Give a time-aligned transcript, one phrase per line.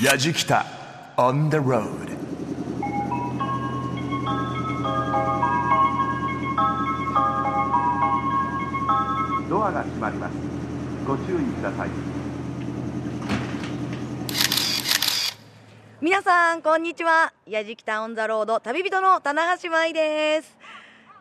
[0.00, 0.64] やじきた
[1.18, 2.16] on the road.
[9.50, 10.32] ドアが閉まります。
[11.06, 11.90] ご注意ください。
[16.00, 17.34] 皆さんこんにちは。
[17.46, 20.56] やじきたオンザロード旅人の棚橋舞です。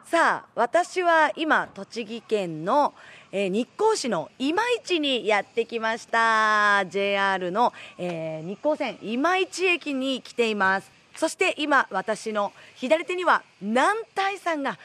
[0.06, 2.94] さあ私は今栃木県の、
[3.34, 6.86] えー日光市の今市にやってきました。
[6.88, 10.92] JR の、えー日光線今市駅に来ています。
[11.16, 14.78] そして今私の左手には南大山が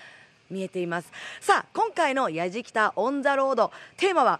[0.48, 1.10] 見えています。
[1.40, 3.72] さあ今回のやじきたオンザロード。
[3.96, 4.38] テーマは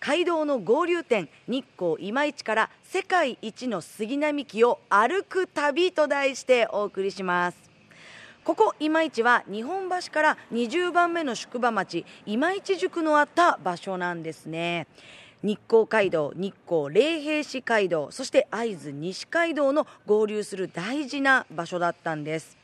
[0.00, 7.71] 街道の合流点日光今市から世界一の杉並木を歩く旅と題してお送りします。
[8.44, 14.88] ここ今市は日本橋から20番目の宿場町今市宿のあった場所なんですね。
[15.44, 22.58] 日光街道日光霊平市街道そして会津西街道の合流する大事な場所だったんです。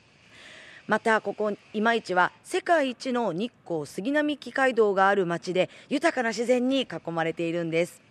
[0.89, 8.03] またここ今市は世界一の日光杉並木街道がある町で豊かな自然に囲まれているんです。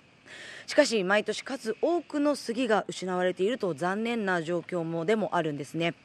[0.68, 5.96] しかし毎年数多くの杉が失われていると残念な状況もでもあるんですね。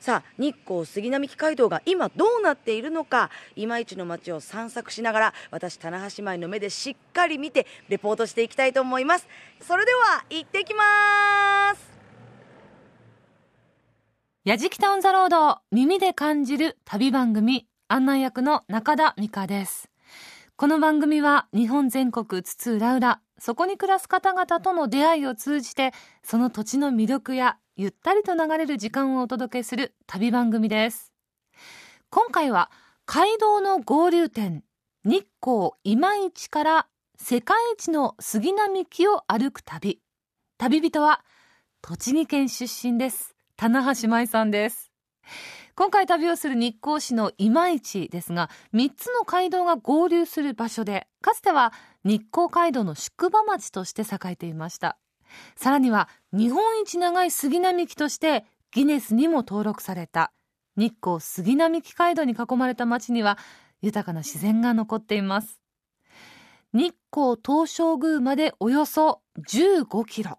[0.00, 9.26] さあ日光杉並木街道が今どうなっているのか今市の街を散策しながら私棚橋舞の目でしっかり見てレポートしていきたいと思います。
[9.60, 11.96] それでは行ってきます。
[14.44, 19.90] やじきたオンザロード耳で感じる旅番組案内役の中田美香です。
[20.56, 31.12] この番組は日本全国津々浦々そこに暮らす方々との出会いを通じてその土地の魅力やゆったりと流れる時間をお届けする旅番組です。
[32.08, 32.70] 今回は
[33.04, 34.64] 街道の合流点
[35.04, 36.86] 日光今市から
[37.18, 40.00] 世界一の杉並木を歩く旅。
[40.56, 41.22] 旅人は
[41.82, 43.34] 栃木県出身です。
[43.56, 44.90] 棚橋舞さんです。
[45.74, 54.96] 今回旅をする日光市の今市ですが3つの街道が合流する場所でかつては日光街道の宿場町として栄えていました。
[55.56, 60.32] さらには日本一長い杉並木としてギネスにも登録された。
[60.76, 63.38] 日光杉並木街道に囲まれた町には
[63.80, 65.60] 豊かな自然が残っています。
[66.72, 70.38] 日光東照宮までおよそ15キロ。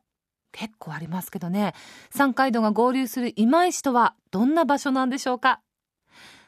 [0.52, 1.74] 結構ありますけどね。
[2.10, 5.62] 山街道が合流する今井市とはどんな場所なんでしょうか？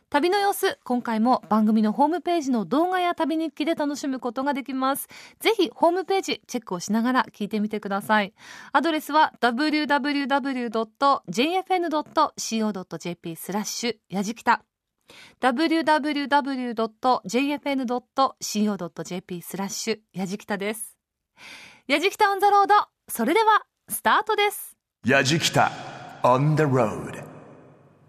[0.10, 5.08] 旅の様子今回も番組のホームページの動画や旅日記で楽しむことができます。
[5.40, 8.34] ぜひホームページチェックをしながら聞いてみてください。
[8.72, 10.16] アドレスは www.jfn.co.jp
[13.36, 14.64] スラッシュやじきた。
[15.42, 15.82] www.jfn.co.jp
[19.42, 20.98] スラッシュやじきたです。
[21.88, 22.74] やじきたオンザロード
[23.08, 24.76] それではスタートです。
[25.06, 25.72] やじきた
[26.24, 27.24] on the road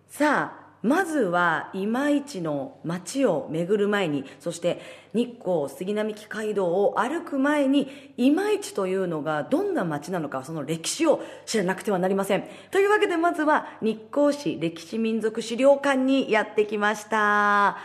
[0.09, 4.81] さあまずは今市の街を巡る前にそして
[5.13, 12.45] 日光杉並木街道を歩く前に今市というのがどんな街なのかその歴史を知らなくてはなりません。
[12.71, 17.77] というわけでまずは日光市歴史民族資料館にやってきました。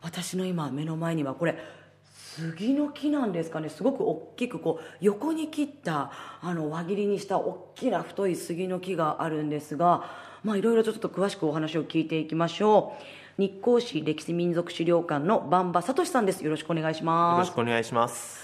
[0.00, 1.58] 私の今目の前にはこれ
[2.12, 3.68] 杉の木なんですかね。
[3.68, 6.10] すごく大きくこう横に切った
[6.40, 12.96] あの輪切りにした大きな太い杉の木があるんですがまあいろいろちょっと詳しくお話を聞いていきましょ
[13.38, 18.40] う日光市歴史民族資料館の馬場聡さんですよろしくお願いしよますろしくお願いします。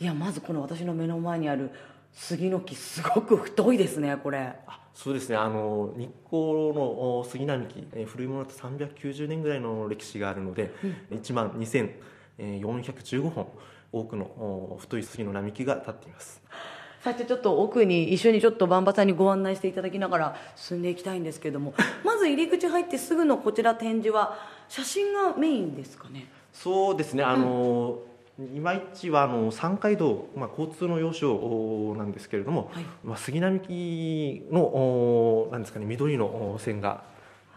[0.00, 1.70] いやまずこの私の目の前にある
[2.12, 5.36] 杉の木すごく太いですねこれあそうですね。
[5.36, 10.72] あの日光のお杉並木、えー古いものだと390年ぐらいの歴史があるので、
[11.10, 13.46] 1万2415本
[13.92, 16.42] 多くのお太い杉の並木が立っています。
[17.06, 21.72] さてちょっと奥に一緒にちょっとバンバさんにご案内していただきながら進んでいきたいんですけども
[22.04, 24.36] まず入り口入ってすぐのこちら展示は
[24.68, 26.26] 写真がメインですかね？
[26.52, 27.22] そうですね。
[27.22, 28.00] あの、
[28.56, 32.84] 今市はあの山街道、まあ、交通の要衝おなんですけれども、はい。
[33.04, 37.04] まあ、杉並木のおなんですかね緑のお線が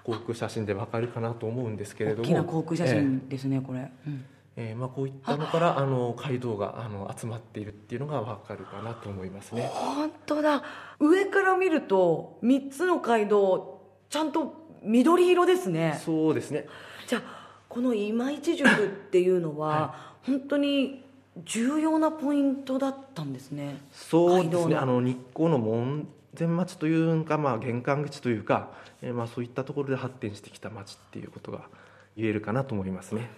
[0.03, 2.23] 航空写真でわかるかなと思うんですけれども。
[2.23, 4.25] 大きな航空写ええ真ですね、これ、うん
[4.61, 9.71] えーまあ、こういったのからあの街道があの集まっているっていうのがわかるかなと思いますね。
[9.73, 10.61] 本当だ
[10.99, 14.53] 上から見ると3つの街道ちゃんと
[14.83, 16.67] 緑色ですねそうですね。
[17.07, 17.21] じゃあ
[17.69, 21.05] この今市塾っていうのは、本当に
[21.45, 24.75] 重要なポイントだったんですねそうですね。
[24.75, 26.05] あの日光の門
[26.37, 28.71] 前町というか、まあ玄関口というか、
[29.01, 31.69] えーまあそういったところで発展してきた町っていうことが
[32.17, 33.29] 言えるかなと思いますね。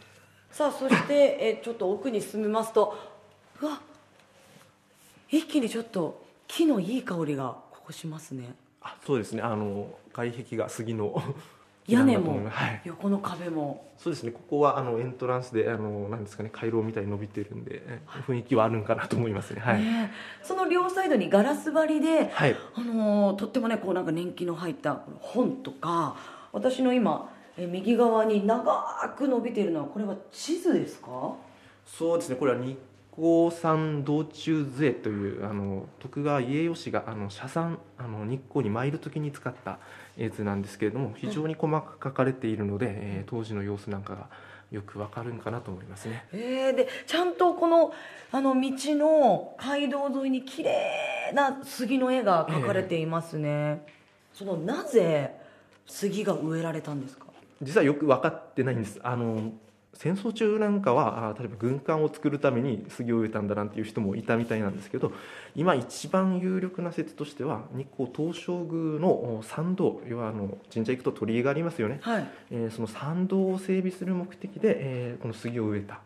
[0.52, 2.96] さあそしてえちょっと奥に進みますと
[3.62, 3.82] うわ
[5.30, 8.56] 一気にちょっと木のいい香りがこ通しますね。
[8.82, 9.42] あそうですね。
[9.42, 11.22] あの外壁が杉の
[11.88, 12.82] 屋根もはい。
[12.86, 13.92] 横の壁も。
[13.98, 14.32] そうですね。
[14.32, 19.62] ここはあのエントランスであのなんですかね回廊みたいに伸びてるんでえ雰囲気はあるんかなと思いますね。
[19.62, 20.12] はい、ね
[20.42, 22.56] その両サイドにガラス張りで、はい。
[22.76, 26.16] あのーとってもねこうなんか年季の入った本とか
[26.52, 27.30] 私の今
[27.64, 31.36] え右側に長く伸びているのはこれは地図ですか？
[31.86, 32.36] そうですね。
[32.36, 32.78] これは日
[33.16, 39.80] 光山道中図というあの徳川家吉があの社参あの日光に参る時に使った
[40.18, 44.28] 絵図なんですけれども非常に細かく描かれているので、えー当時の様子なんかが
[44.72, 46.26] よくわかるんかなと思いますね。
[46.32, 47.94] えー、でちゃんとこの
[48.32, 53.86] あの道の街道沿いに綺麗な杉の絵が描かれていますね、
[54.34, 55.36] そのなぜ
[55.86, 57.26] 杉が植えられたんですか？
[57.62, 59.00] 実はよく分かってないんです。
[59.04, 59.52] あの
[59.94, 65.12] 戦争中なんかはあ例えば軍艦を作るために杉を植えたんだなんていう人もいたみたいなんですけど
[65.54, 72.28] 今一番有力な説としては日光東照宮のお参道要はあの神社行くと鳥居がありますよね、はい。
[72.52, 76.00] えーその参道を整備する目的で、えーこの杉を植えた。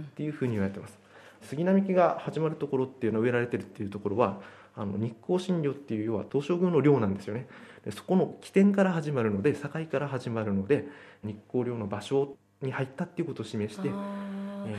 [0.00, 0.98] っていうふうに言われてます、
[1.42, 4.40] 杉並木が始まるところっていうのは植えられてるっていうところは
[4.76, 7.46] あの日光新寮っていう要は東照宮の寮なんですよね
[7.84, 10.86] でそこの起点から始まるので境から始まるので
[11.24, 14.30] 日光寮の場所に入ったっていうことを示して、えー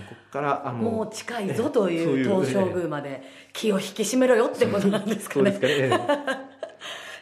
[0.07, 5.51] ここからあのもう近いぞとええいう東照宮まで気を引き締めろよってことなんですかね。
[5.51, 6.50] そうですかね、えー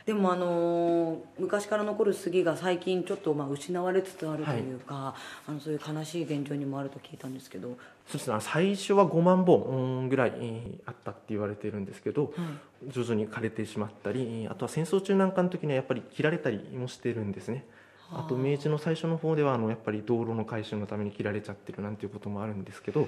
[0.10, 5.14] でもあのー昔から残る杉が最近ちょっとまあ失われつつあるというか、
[5.48, 7.78] あのそういう悲しい現状にもあると聞いたんですけど、
[8.08, 8.38] そうですね。
[8.40, 12.34] 最初は5万本うんぐらいえーあったって言われてるんですけど、
[12.88, 17.64] 徐々に枯れてしまったりあとは戦争中なんかの時にはやっぱり切られたりもしてるんですね。
[18.12, 18.26] あ。
[18.28, 23.08] と明治の最初の方ではあのやっぱり道路の改修のために切られちゃってるなんていうこともあるんですけど、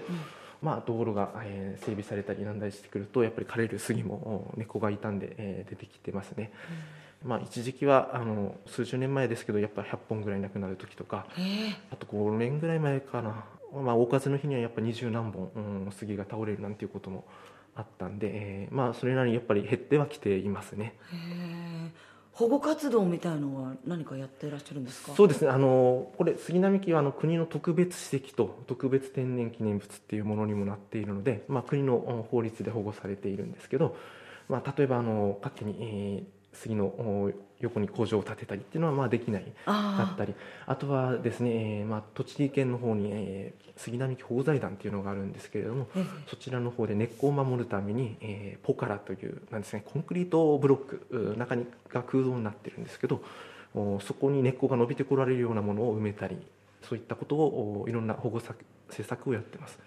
[0.62, 6.52] まあ、道路が、えー整備されたりなんだりしてくるとやっぱり枯れる杉もお猫が傷んで、えー出てきてますね、
[7.26, 11.26] まあ、一時期はあの数十年前ですけどやっぱ100本ぐらいなくなる時とか
[11.92, 15.60] あと5年ぐらい前かな、まあ、大風の日にはやっぱ二十何本、う
[15.90, 17.26] ん、杉が倒れるなんていうことも
[17.76, 20.96] あったんで、えーまあ、それなりにやっぱり減ってはきていますね。
[21.14, 21.16] へ
[21.88, 25.14] え保護活動みたいのは何かやっていらっしゃるんですか？
[25.16, 25.50] そうですね。
[25.52, 33.96] あのこれ杉並木はあの国の特別史跡と特別天然記念物っていうものにもなっているので、まあ、国の法律で保護されているんですけど、
[34.50, 40.34] まあ、例えばあの勝手に、えー杉のお横に工場を建てたりっていうのはまあできないだあったり。
[40.66, 45.88] あとはですね、えーまあ、栃木県の方に、えー杉並木保護財団っていうのがあるんですけれども、
[46.28, 53.24] そちらの方で根っこを守るために、えーポカラというなんです、ね、コンクリートブロックう中にが空洞になってるんですけど
[53.74, 56.38] おそこに根っこが伸びてこられるようなものを埋めたり
[56.82, 58.58] そういったことをおいろんな保護策
[58.90, 59.80] 政策をやってます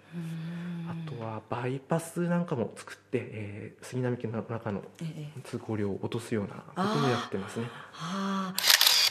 [0.87, 5.41] あとはバイパスなんかも作って、えー杉並木の中のええ。
[5.43, 7.65] 通行量を落とすようなこともやってますね。
[7.91, 8.53] はあ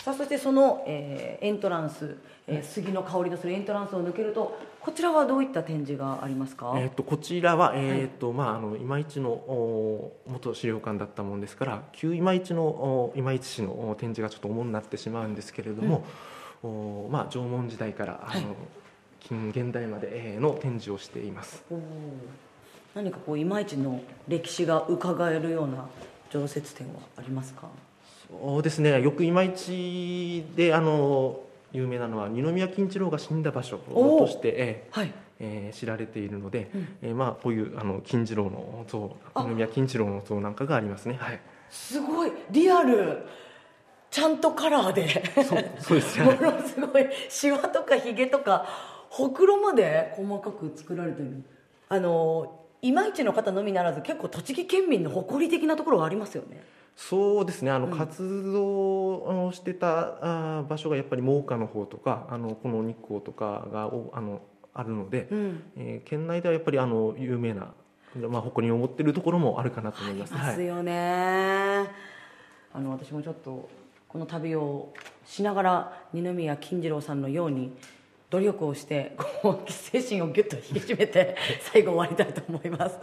[0.04, 2.16] さあそしてその、えーエントランス、
[2.46, 16.04] えー杉の香りのするエントランスを抜けるとこちらはどういった展示がありますか、えー、とこちらは、えーとまあ、あの今市のお元資料館だったもんですから旧今市のお今市市のお展示がちょっと主になってしまうんですけれども、
[16.62, 18.56] おまあ、縄文時代からあの、はい
[19.28, 21.62] 近現代までえーの展示をしています。
[22.94, 25.86] 何かこういまいちの歴史が伺えるような
[26.30, 27.68] 常設展はありますか？
[28.28, 29.00] そうですね。
[29.02, 31.40] よく今市であの
[31.72, 35.12] 有名なのは二宮金次郎が死んだ場所として、えーはい。
[35.40, 36.88] えー知られているので、うん。
[37.02, 39.42] えーまあ、こういうあの金次郎の像あ。
[39.44, 41.16] 二宮金次郎の像なんかがありますね。
[41.18, 41.40] はい。
[41.70, 42.32] すごい。
[42.50, 43.24] リアル。
[44.10, 45.08] ちゃんとカラーで。
[45.42, 46.38] そうそうですもね。
[46.52, 47.06] のすごい。
[47.28, 48.64] シワとかヒゲとか
[49.16, 51.44] ほくろまで細かく作られてる。
[51.88, 56.64] あのいまいちの方のみならず結構栃木県民の誇り的なところがありますよね。
[56.96, 57.70] そうですね。
[57.70, 57.96] あの、うん。
[57.96, 60.18] 活動をしてた
[60.58, 64.40] あー場所がやっぱり真岡の方とかあのこの日光とかがおあの
[64.74, 65.62] あるので、うん。
[65.76, 67.72] えー県内ではやっぱりあの有名な、
[68.28, 70.34] まあ、誇りに思ってるところもあるかなと思います。
[70.34, 70.46] はい。
[70.48, 71.88] ますよね、
[72.72, 73.68] あの私もちょっと
[74.08, 74.92] この旅を
[75.24, 77.72] しながら二宮金次郎さんのように
[78.34, 81.36] 努力をしてこう精神をギュッと引き締めて
[81.72, 82.98] 最後終わりたいと思います。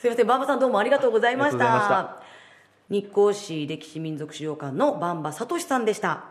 [0.00, 2.20] すいませんバンバさんどうもありがとうございました。
[2.88, 6.24] 日光市歴史民族資料館のバンバ聡さんでした。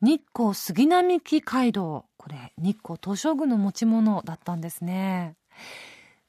[0.00, 2.06] 日光杉並木街道。
[2.16, 5.36] これ日光東照宮の持ち物だったんですね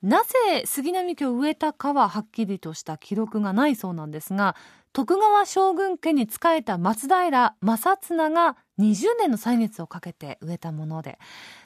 [0.02, 4.56] なぜ杉並木を植えたかははっきりとした記録がないそうなんですが
[4.94, 11.20] 徳川将軍家に仕えた松平正綱が20年の歳月をかけて植えたもので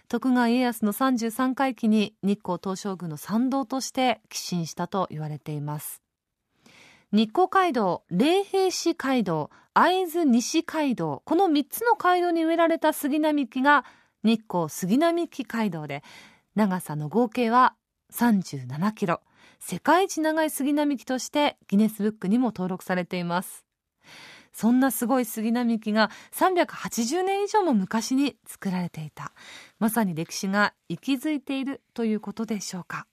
[0.08, 6.02] 徳川家康の33回忌に日光東照宮の参道として寄進したと言われています。
[7.12, 13.86] 日光街道、霊平市街道、会津西街道、この3つの街道に植えられた杉並木が
[14.24, 16.04] 日光杉並木街道で、
[16.56, 17.76] 長さの合計は
[18.16, 19.22] 37キロ。
[19.60, 23.66] 世界一長い杉並木としてギネスブックにも登録されています。
[24.54, 29.34] そんなすごい杉並木が380年以上も昔に作られていた。
[29.80, 33.06] まさに歴史が息づいているということでしょうか。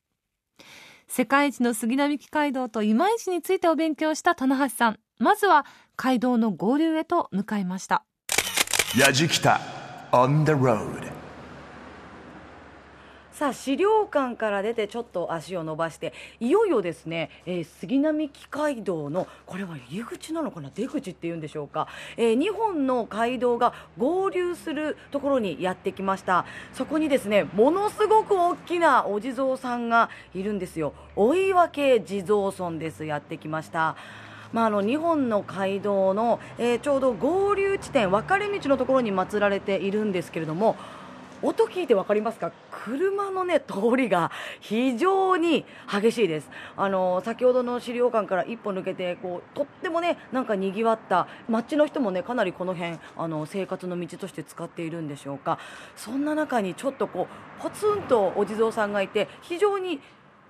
[1.09, 5.01] 世界一の杉並木街道と今市についてお勉強した棚橋さん。
[5.19, 5.67] まずは
[5.97, 8.05] 街道の合流へと向かいました。
[8.97, 9.61] やじきた
[10.13, 11.12] on the road
[13.43, 26.47] さあ資料館から出てちょっと足を伸ばしていよいよですね、えー杉並木街道のこれは入り口なのかな出口っていうんでしょうか、え2本の街道が合流するところにやってきました。
[26.73, 30.93] そこにですねものすごく大きなお地蔵さんがいるんですよ。
[31.17, 31.69] 追分
[32.05, 33.97] 地蔵尊ですやってきました。
[34.53, 40.77] まあ、あの2本の街道の、えーちょうど合流地点分かれ道のところに祀られているんですけれども
[41.43, 42.53] 音聞いて分かりますか？
[42.71, 44.31] 車のね通りが
[44.61, 46.51] 非常に激しいです。
[46.77, 55.59] あの先ほどの資料館から一歩抜けてこうとってもねなんか賑わった街の人もねかなりこの辺あの生活の道として使っているんでしょうか？
[55.97, 57.27] そんな中にちょっとこ
[57.59, 60.01] うポツンとお地蔵さんがいて非常に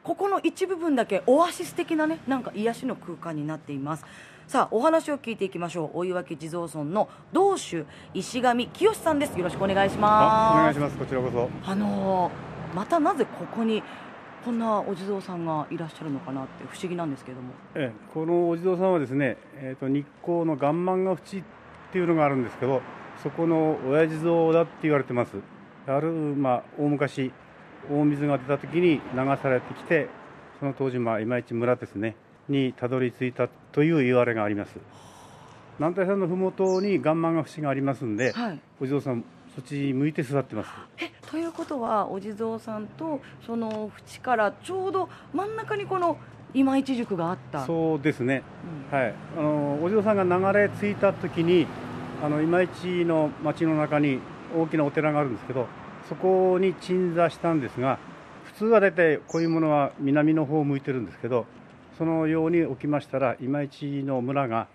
[0.03, 4.05] ここの一部分だけオアシス的なねなんか癒しの空間になっています。
[4.47, 5.99] さあお話を聞いていきましょう。
[6.07, 9.39] 追分地蔵尊の道主石上清さんです。
[9.39, 10.13] よろしくお願いします。
[10.13, 10.97] あお願いします。
[10.97, 11.49] こちらこそ。
[11.65, 13.83] あのーまたなぜここに
[14.45, 17.53] こんなお地蔵さんがいらっしゃるのかなって不思議なんですけれども。
[17.75, 21.43] ええこのお地蔵さんはですね、えー、と日光の岩盤が淵っ
[21.93, 22.81] ていうのがあるんですけど
[23.23, 25.37] そこの親地蔵だって言われてます。
[25.87, 27.33] ある、まあ、大昔
[27.91, 30.09] 大水が出た時に流されてきて
[30.61, 32.17] その当時、まあ、今市村ですね
[32.49, 34.79] にたどり着いたという言われがあります。
[35.79, 38.61] 南大山の麓に岩盤が淵がありますんで、はい。
[38.81, 40.71] お地蔵さんそっちに向いて座ってます。
[40.99, 46.19] えということはお地蔵さんとその縁からちょうど真ん中にこの
[46.55, 47.65] 今市塾があった。
[47.65, 48.43] そうですね。
[48.91, 48.99] うん。
[48.99, 51.67] はい、あのお嬢さんが流れ着いた時に
[52.23, 54.21] あの今市の町の中に
[54.57, 55.67] 大きなお寺があるんですけど
[56.09, 57.99] そこに鎮座したんですが
[58.45, 61.47] 普通は大体こういうものは南の方を向いてるんですけど
[61.99, 64.69] そのように起きましたら今市の村が、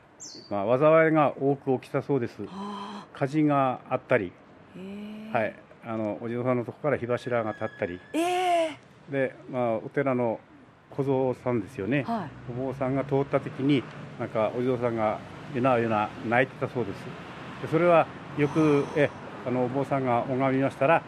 [0.49, 2.41] まあ、災いが多く起きたそうです。
[2.43, 3.05] はあ。
[3.13, 4.31] 火事があったり、
[5.33, 5.55] はい、
[5.85, 7.99] あのお嬢さんのとこから火柱が立ったり。
[8.13, 8.77] ええ。
[9.09, 10.39] で、まあ、お寺の
[10.91, 12.29] 小僧さんですよね、はい。
[12.51, 13.83] お坊さんが通った時に
[14.19, 15.19] なんかお嬢さんが
[15.53, 16.97] ゆなゆな泣いてたそうです。
[17.61, 18.07] でそれは
[18.37, 19.09] よくえ
[19.45, 21.03] あのお坊さんが拝みましたら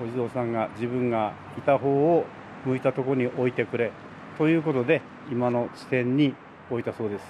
[0.00, 2.24] お地蔵さんが自分がいた方を
[2.64, 3.92] 向いたところに置いてくれ
[4.38, 5.00] ということで
[5.30, 6.34] 今の地点に
[6.70, 7.24] 置いたそうです。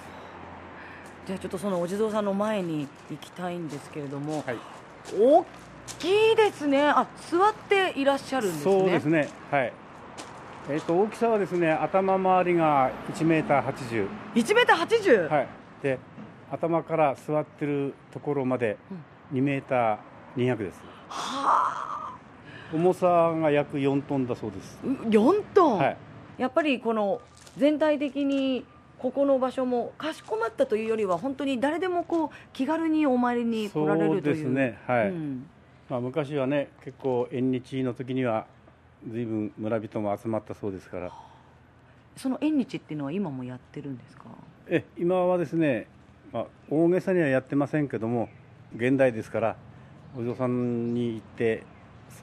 [1.25, 4.57] じゃあちょっとそのお地蔵さんの前に行きたいんですけれども、はい。
[5.17, 5.45] 大
[5.99, 6.87] きいですね。
[6.87, 8.79] あ座っていらっしゃるんですね。
[8.79, 9.29] そうですね。
[9.51, 9.73] はい。
[10.69, 15.47] えっ、と大きさはですね頭周りが1メーター80 1メーター80、はい。
[15.81, 15.99] で
[16.51, 18.77] 頭から座ってるところまで
[19.33, 19.97] 2メーター
[20.35, 20.81] 200です。
[21.07, 22.17] はあ。
[22.73, 24.79] 重さが約4トンだそうです。
[24.83, 25.97] う4トン、はい
[26.37, 27.21] やっぱりこの
[27.57, 28.65] 全体的に
[28.99, 34.21] ここの場所もかしこまったというよりは本当に誰でもこう気軽にお参りに来られるという。
[34.23, 35.09] そうですねはい。
[35.09, 35.47] うん。
[35.89, 38.45] まあ、昔はね結構縁日の時には
[39.09, 41.11] 随分村人も集まったそうですから。
[42.15, 44.23] その縁日っていうのは今もやってるんですか？
[44.67, 45.85] え今はですね、
[46.33, 48.29] まあ、大げさにはやってませんけども
[48.75, 49.55] 現代ですから
[50.17, 51.63] お嬢さんに行って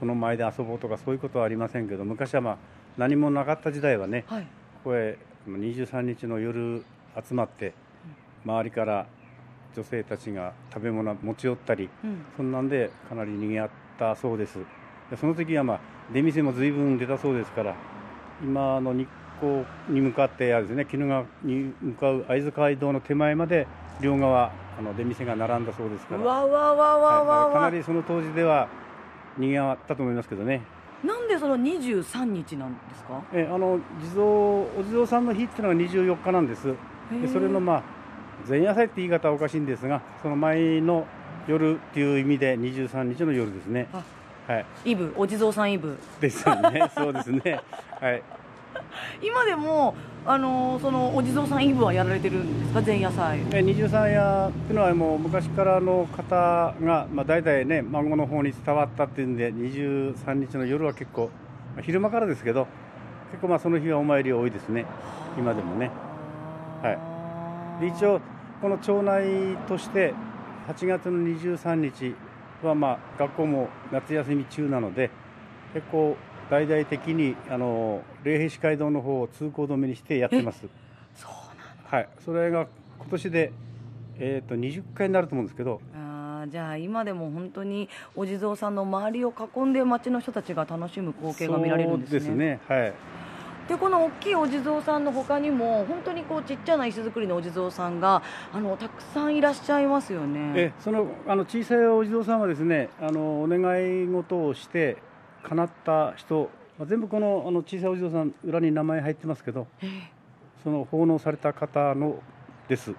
[0.00, 2.56] その前で遊ぼうとかそういうことはありませんけど昔はまあ
[2.96, 4.42] 何もなかった時代はねはい。
[4.42, 6.84] ここへ23日の夜
[7.28, 7.74] 集まって
[8.44, 9.06] 周りから
[9.74, 12.24] 女性たちが食べ物持ち寄ったりうん。
[12.36, 14.58] そんなんでかなり賑わったそうです。
[15.10, 15.80] でその時はまあ
[16.12, 17.74] 出店も随分出たそうですから
[18.42, 19.08] 今の日
[19.40, 23.66] 光に向かってですね鬼怒川に向かう会津街道の手前まで
[24.00, 27.46] 両側あの出店が並んだそうですからうわわわわわ。
[27.46, 28.68] はいだかなりその当時では
[29.38, 30.62] 賑わったと思いますけどね
[31.04, 33.20] なんでその23日なんですか？
[33.32, 36.66] えあの地蔵お地蔵さんの日っていうのが24日なんです。
[37.20, 37.82] でそれのまあ
[38.48, 41.06] 前夜祭って言い方はおかしいんですがその前の
[41.46, 43.88] 夜っていう意味で23日の夜ですね。
[43.92, 44.02] あ
[44.46, 44.66] はい。
[44.84, 45.98] イブお地蔵さんイブ。
[46.20, 46.90] ですよね。
[46.94, 47.60] そうですね。
[48.00, 48.22] はい
[49.22, 49.94] 今でも
[50.26, 52.80] あのーそのお地蔵さんイブはやられてるんですか？
[52.80, 53.38] 前夜祭。
[53.52, 61.30] え23夜っていうのはもう昔からの方が、まあ、代々ね孫の方に伝わったっていうんで23日の夜は結構、
[61.74, 62.66] まあ昼間からですけど
[63.32, 64.86] 結構まあその日はお参り多いですね。
[65.38, 65.90] 今でもね。
[66.82, 67.80] はい。
[67.82, 68.20] で一応
[68.62, 69.24] この町内
[69.68, 70.14] として
[70.68, 72.14] 8月の23日
[72.62, 75.10] はまあ学校も夏休み中なので
[75.74, 76.16] 結構
[76.50, 80.66] 大々的にあの霊平市街道の方を通行止めにしてやってます。
[81.14, 81.44] そう
[81.94, 82.08] はい。
[82.24, 82.66] それが
[82.98, 83.52] 今年で、
[84.18, 85.80] えー、と20回になると思うんですけど。
[85.94, 92.20] あーじゃあ今でも本当にお地蔵さんの周りを囲んで町の人たちが楽しむ光景が見られるんですね。
[92.20, 92.60] そうですね。
[92.68, 92.92] はい。
[93.68, 98.22] でこの大きいお地蔵さんの他にも本当にこうちっちゃな石造りのお地蔵さんが
[98.52, 100.52] あのたくさんいらっしゃいますよね。
[100.54, 103.60] えそのあの小さいお地蔵さんはですねあのお願
[104.02, 104.98] い事をして
[105.48, 109.66] 叶った人まあ全部このあの小さいお地蔵さん裏に名前入ってますけど
[110.62, 112.16] その奉納された方の
[112.68, 112.94] です。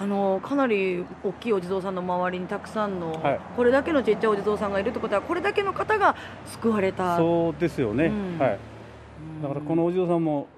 [0.00, 3.40] あのかなり大きいお地蔵さんの周りにたくさんの、はい。
[3.56, 7.18] これだけのちっちゃいお地蔵さんがいるってことはこれだけの方が救われた。
[7.18, 8.38] そうですよね、うん。
[8.38, 8.50] はい。
[8.52, 10.48] うんだからこのお地蔵さんも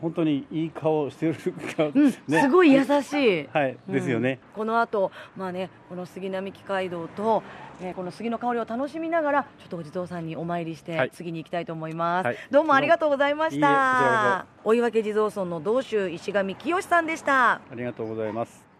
[0.00, 1.34] 本当にいい顔してる
[1.76, 2.40] か、うん、ね。
[2.40, 3.48] すごい優しい。
[3.52, 3.76] はい。
[3.88, 3.92] うん。
[3.92, 7.42] ですよね、この後、まあね、この杉並木街道と、
[7.82, 11.10] えーこの杉の香りを楽しみながら、ちょっとお地蔵さんにお参りして、はい。
[11.10, 12.26] 次に行きたいと思います。
[12.26, 12.36] はい。
[12.50, 13.66] どうもありがとうございました。
[13.68, 14.46] ら。
[14.64, 17.52] 追分地蔵村の道州石上清さんでした。
[17.52, 18.70] ありがとうございます。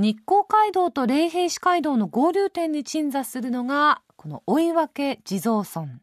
[0.00, 4.88] 日光街道と霊平市街道の合流点に鎮座するのがこの追分
[5.24, 6.00] 地蔵村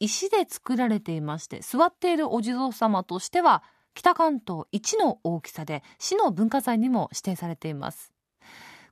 [0.00, 3.62] 石で作られていまして座っているお地蔵様としては
[3.94, 8.12] 北関東一の大きさで市の文化財にも指定されています。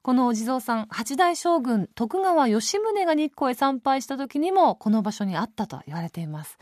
[0.02, 6.58] このお地蔵さん八代将軍徳川吉宗が日光へ参拝した時にもこの場所にあったと言われています。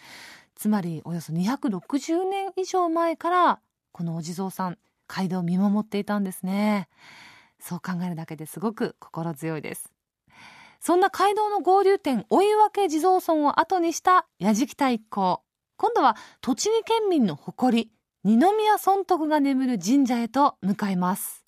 [0.54, 3.60] つまりおよそ260年以上前から
[3.92, 6.88] このお地蔵さん街道を見守っていたんですね。
[7.60, 9.95] そう考えるだけですごく心強いです。
[10.86, 15.42] そんな街道の合流点追分地蔵村を後にした矢敷太一行。
[15.76, 17.90] 今度は栃木県民の誇り
[18.22, 21.42] 二宮尊徳が眠る神社へと向かいます。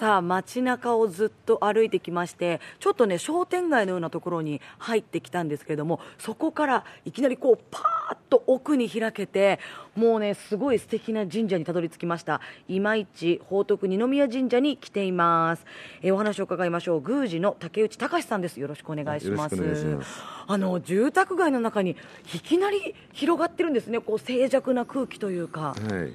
[0.00, 9.60] さあ街中をずっと歩いてきましてちょっとね商店街のようなところに入ってきたんですけれどもそこからいきなりこうパーッと奥に開けて
[9.94, 12.40] もうねすごい素敵な神社にたどり着きました。
[12.66, 15.66] 今市報徳二宮神社に来ています。
[16.00, 17.06] えお話を伺いましょう。
[17.06, 18.58] 宮司の竹内隆さんです。
[18.58, 19.56] よろしくお願いします。
[19.56, 20.22] よろしくお願いします。
[20.46, 21.96] あの住宅街の中に
[22.34, 24.00] いきなり広がってるんですね。
[24.00, 25.74] こう静寂な空気というか。
[25.74, 25.74] は
[26.06, 26.14] い、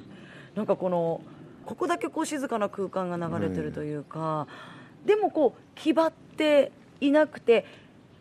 [0.55, 1.21] なんかこの
[1.65, 4.47] ここだけこう静かな空間が流れてるというか、
[5.05, 7.65] でもこう気張っていなくて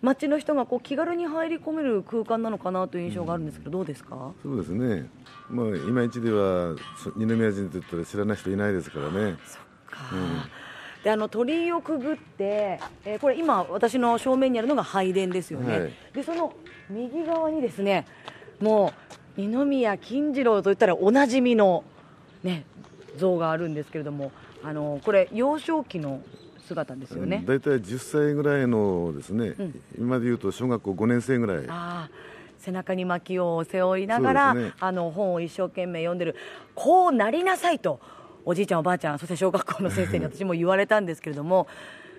[0.02, 4.32] 街の人がこう気軽に入り込める空間なのかなという印象があるんですけど、どうですか？
[4.42, 5.08] そうですね。
[5.48, 9.36] まあ今一ではそ二宮神と言ったら知らない人いないですからね。
[11.02, 15.92] であの鳥居をくぐって、えーこれ今私の正面にあるのが拝殿ですよね、はい。
[16.14, 16.54] でその
[16.88, 18.06] 右側にですね
[18.60, 18.92] も
[19.36, 21.84] う二宮金次郎といったらおなじみの
[22.42, 22.64] ね
[23.16, 26.22] 像があるんですけれどもあのこれ幼少期の
[26.66, 29.80] 姿ですよね、だいたい10歳ぐらいのですね、ん。
[29.98, 31.66] 今で言うと小学校5年生ぐらい。
[31.68, 32.10] ああ
[32.58, 34.72] 背中に薪を背負いながら、ね。
[34.80, 36.34] あの本を一生懸命読んでる
[36.74, 38.00] こうなりなさいと
[38.46, 41.66] おじいちゃんおばあちゃんそして小学校の先生に私も言われたんですけれども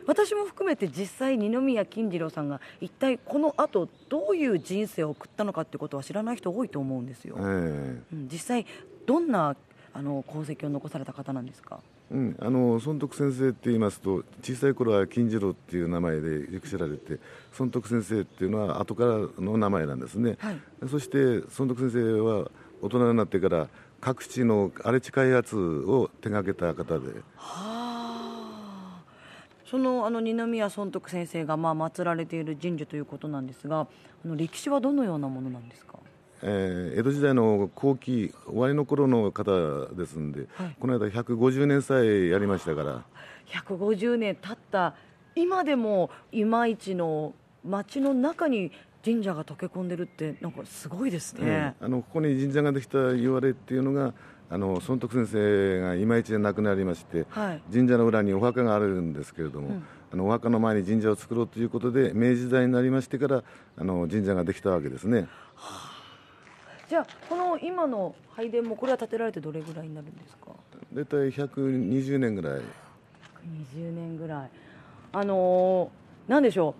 [0.05, 7.41] 私も含めて実際二宮金次郎さんが一体この後どういう人生を送ったのかってことは知らない人多いと思うんですよ、え。
[7.41, 8.67] うん実際
[9.07, 9.55] どんな
[9.97, 11.79] あの功績を残された方なんですか？
[12.11, 17.17] えうん、あの孫徳先生って言いますと小さい頃は金次郎っていう名前でよく知られて
[17.57, 20.59] 孫徳先生っていうのは後からの名前なんですね、はい。
[20.89, 21.17] そして
[21.57, 23.69] 孫徳先生は大人になってから
[24.01, 27.07] 各地の荒れ地開発を手掛けた方で。
[27.37, 29.01] はあ。
[29.65, 33.87] そのあの二宮尊徳先生がまあ祀られている神社ということなんですが
[34.25, 35.97] あの歴史はどのようなものなんですか？
[36.47, 40.75] えー江戸時代の後期終わりの頃の方ですんで、はい。
[40.79, 43.03] この間150年さえやりましたから。
[43.47, 44.93] 150年経った。
[45.35, 47.33] 今でも今市の
[47.65, 48.71] 町の中に
[49.03, 51.85] 神社が溶け込んでるってなんかすごいですね、うん。
[51.87, 54.13] あのここに神社ができた言われっていうのが
[54.47, 57.61] あの孫徳先生が今市で亡くなりまして、はい。
[57.73, 59.83] 神社の裏にお墓があるんですけれども、うん。
[60.13, 63.43] あのお墓の前に神社を作ろうということで明治時代になりましてから
[63.77, 65.27] あの神社ができたわけですね
[66.89, 70.51] じゃあこの今の拝殿もこれは建てられてどれぐらいになるんですか？
[70.93, 72.61] 大体120年ぐらい。
[73.73, 74.49] 20年ぐらい。
[75.13, 76.75] あのーなんでしょ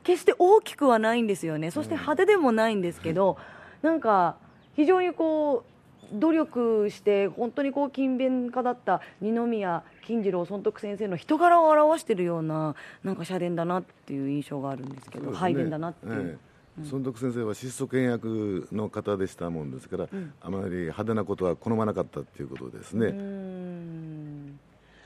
[0.00, 0.04] う。
[0.04, 1.70] 決して大きくはないんですよね。
[1.70, 3.36] そして派手でもないんですけど、
[3.82, 4.36] なんか
[4.74, 5.64] 非常にこ
[6.12, 20.08] う努力して本当にこう勤勉家だった二宮金次郎尊徳先生の人柄を表しているようななんか社殿だなっていう印象があるんですけど、拝殿だなっていう、ええ孫徳先生は質素倹約の方でしたもんですから、
[20.40, 24.58] あまり派手なことは好まなかったっていうことですね、うん。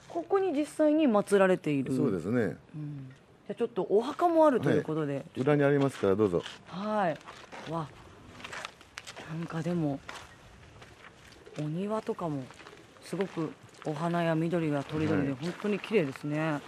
[0.08, 1.94] ここに実際に祀られている。
[1.94, 2.56] そうですね、
[3.48, 6.42] じゃあちょっとお墓もあるということで、裏にありますからどうぞ。
[6.68, 7.18] はい、
[7.72, 7.88] わ。
[9.36, 9.98] なんかでも
[11.58, 12.44] お庭とかも
[13.02, 13.50] すごく
[13.84, 15.38] お花や緑がとりどりではい。
[15.40, 16.60] 本当に綺麗ですね、あ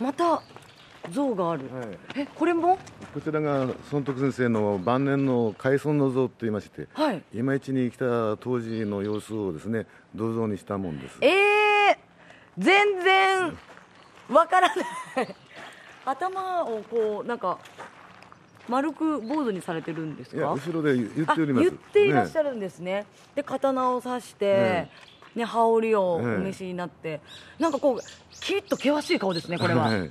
[0.00, 0.42] また
[1.10, 1.98] 像がある、はい。
[2.16, 2.78] えこれも？
[3.12, 7.22] こちらが孫徳先生の晩年の開尊の像といいましてはい。
[7.32, 11.18] 今市に来た当時の様子をですね銅像にしたもんです。
[11.20, 11.96] えー、
[12.58, 13.56] 全然
[14.30, 14.74] わからな
[15.22, 15.34] い。
[16.06, 17.58] 頭をこうなんか
[18.68, 24.90] 丸く坊主にされてるんですいやか後ろで言ってあおります言っていらっしゃる、るんですねで刀を刺して、え
[25.34, 26.34] ね、羽織をおえ。
[26.34, 27.20] え召しになって、
[27.58, 28.00] なんかこう
[28.40, 30.08] キリッと険しい顔ですねこれは、い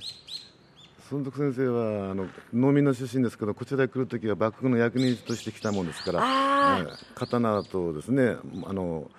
[1.10, 9.10] 孫徳先生はあの農民の出身ですけどこちらへ来るときは幕府の役人として来たもんですから、刀とですねあの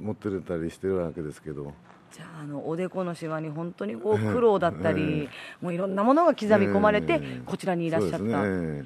[0.00, 1.74] 持ってたりしてるわけですけど。
[2.12, 5.28] じゃああのおでこのしわに本当にこう苦労だったり、
[5.60, 7.40] もういろんなものが刻み込まれて、ええ。
[7.46, 8.84] こちらにいらっしゃった、ね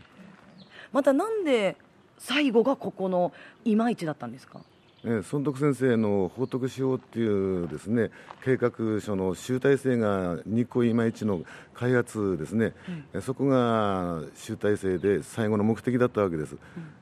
[0.93, 1.77] またなんで
[2.19, 3.33] 最後がここの
[3.65, 4.61] 今市だったんですか？
[4.61, 4.76] えー
[5.07, 8.11] 孫徳先生の報徳司法っていうですね
[8.45, 11.43] 計画書の集大成が日光今市の
[11.75, 12.75] 開発ですね、
[13.15, 16.57] えーそこが集大成で最後の目的だったわけです、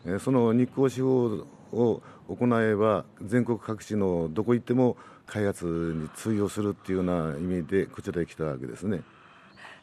[0.04, 9.00] えーその日光司法を行えば全国各地のどこ行っても開発に通用するっていうような意味でこちらへ来たわけですね。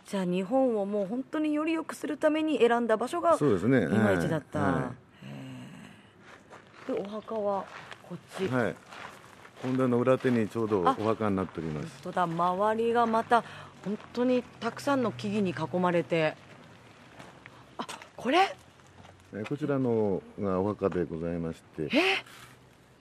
[0.05, 3.87] じゃあ日本をもう本当により良くするために選んだ場所がそうですね。
[3.91, 4.71] 今市だった、はい。
[4.73, 4.91] はへ
[6.89, 7.65] えでお墓は？
[8.11, 8.75] こっち、はい。
[9.61, 11.87] 本殿の裏手にちょうどお墓になっております。
[12.03, 12.23] 本当だ。
[12.23, 13.41] 周りがまた
[13.85, 16.35] 本当にたくさんの木々に囲まれて。
[17.77, 18.53] あこれ？
[19.33, 21.89] えーこちらのがお墓でございまして。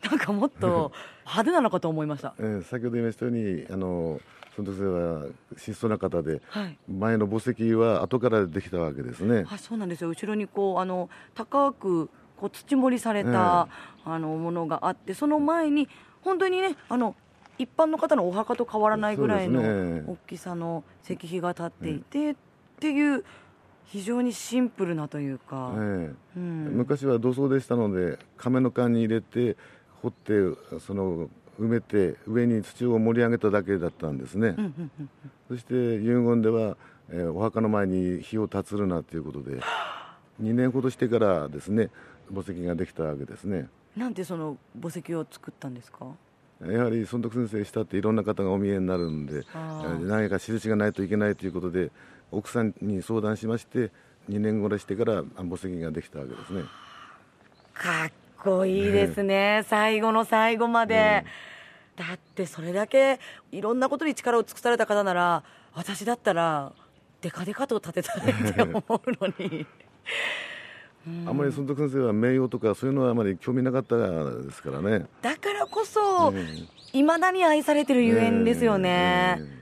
[0.08, 0.92] なんかもっと
[1.26, 2.34] 派手なのかと思いました。
[2.38, 4.20] えー先ほど言いましたようにあの
[4.58, 6.78] 孫徳先生は質素な方ではい。
[6.88, 9.44] 前の墓石は後からできたわけですね。
[9.50, 10.10] あそうなんですよ。
[10.10, 12.10] 後ろにこうあの高く
[12.40, 13.68] こう土盛りされた、
[14.05, 15.88] あのものがあってその前に
[16.22, 17.14] 本当にねあの
[17.59, 19.61] 一般の方のお墓と変わらないぐらいの
[20.12, 22.35] 大きさの石碑が立っていて、っ
[22.81, 23.24] ていう
[23.85, 25.72] 非常にシンプルなというか、
[26.35, 29.59] 昔は土葬でしたので亀の缶に入れて
[30.00, 30.33] 掘って
[30.81, 31.29] その
[31.61, 34.57] 埋めて上に土を盛り上げただけだったんですね、
[35.48, 36.79] そして遺言では、
[37.11, 39.61] えーお墓の前に火を立つるなということで
[40.40, 41.90] 2年ほどしてからですね
[42.34, 43.68] 墓石ができたわけですね。
[43.96, 46.06] なんでその墓石を作ったんですか？
[46.60, 49.44] やはり孫徳先生したっていろんな方がお見えになるんで
[50.02, 51.90] 何か印がないといけないということで
[52.30, 53.90] 奥さんに相談しまして
[54.28, 56.64] 2年ぐらいしてから墓石ができたわけですね。
[57.72, 58.12] かっ
[58.42, 61.24] こいいですね、最後の最後まで、
[61.96, 63.18] だってそれだけ
[63.52, 66.72] いろんなことに力を尽くされた方なら私だったら
[67.22, 69.66] デカデカと立てたいって思うのに
[71.26, 75.06] あまり孫徳先生は名誉とかそういうのはあまり興味なかったですからね。
[75.22, 76.46] だからこそえ
[76.92, 79.60] いまだに愛されてるゆえんですよね、ええ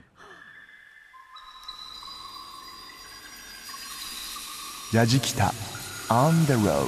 [4.91, 5.53] やじきた
[6.09, 6.87] On the road.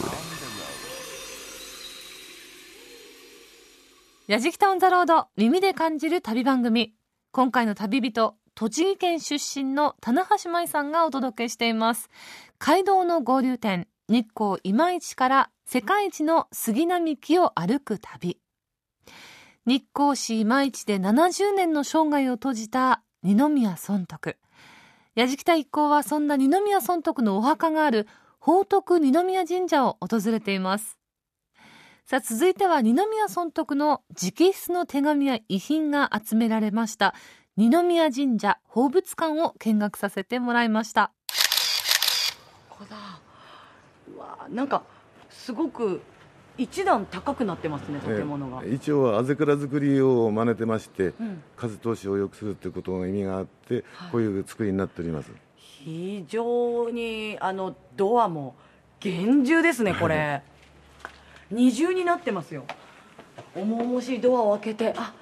[4.26, 6.96] やじきたオンザロード耳で感じる旅番組。
[7.32, 12.10] 今回の旅人栃木県出身の棚橋舞さんがお届けしています。
[12.58, 18.40] 街道の合流点日光今市から世界一の杉並木を歩く旅。
[19.66, 24.38] 日光市今市で70年の生涯を閉じた二宮尊徳。
[25.16, 28.08] やじきた一行はそんな二宮尊徳のお墓がある
[28.40, 30.98] 宝徳二宮神社を訪れています。
[32.06, 37.14] さあ続いては二宮尊徳の直筆の手紙や遺品が集められました。
[37.56, 41.14] 二宮神社宝物館を見学させてもらいました。
[42.70, 43.31] ここだ。
[44.32, 44.84] わなんか
[45.30, 46.02] すごく
[46.58, 51.42] 一段高くなってますね建物が、ええ一応あぜ蔵作りを真似てまして、ん。
[51.56, 55.32] 風通しを良くするということの意味があって、こういう作りになっております。
[55.56, 58.56] 非常にあのドアも
[59.00, 60.44] 厳重ですねこれ。
[61.50, 62.66] 二重になってますよ。
[63.56, 65.14] 重々しいドアを開けてあ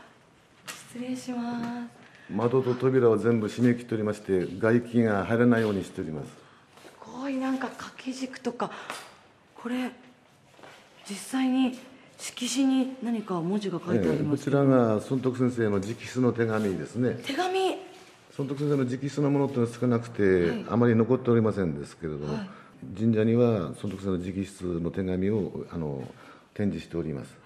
[0.68, 1.62] 失礼しま
[1.94, 2.00] す。
[2.30, 6.39] 窓と扉を全部閉め切っておりまして外気が入らないようにしておりますす
[7.30, 8.72] ごいなんか掛け軸とか
[9.56, 9.92] これ
[11.08, 11.78] 実際に
[12.18, 17.18] 色紙に何か文字が書いてありええこちらが孫徳先生の直筆の手紙ですね。
[17.26, 17.78] 手紙。
[18.36, 22.38] 尊徳先生の直筆のものっていうのは少なくて、あまり残っておりませんですけれども、
[22.98, 26.04] 神社には尊徳先生の直筆の手紙をあの
[26.54, 27.38] 展示しております。